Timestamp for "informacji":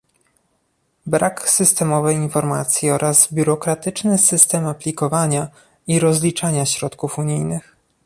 2.15-2.91